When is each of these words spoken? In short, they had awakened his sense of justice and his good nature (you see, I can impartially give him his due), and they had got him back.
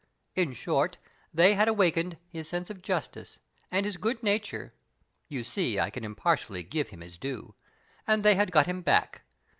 In 0.35 0.53
short, 0.53 0.97
they 1.31 1.53
had 1.53 1.67
awakened 1.67 2.17
his 2.27 2.49
sense 2.49 2.71
of 2.71 2.81
justice 2.81 3.39
and 3.69 3.85
his 3.85 3.97
good 3.97 4.23
nature 4.23 4.73
(you 5.29 5.43
see, 5.43 5.79
I 5.79 5.91
can 5.91 6.03
impartially 6.03 6.63
give 6.63 6.89
him 6.89 7.01
his 7.01 7.19
due), 7.19 7.53
and 8.07 8.23
they 8.23 8.33
had 8.33 8.49
got 8.51 8.65
him 8.65 8.81
back. 8.81 9.21